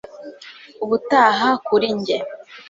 [0.83, 2.17] Ubutaha kuri njye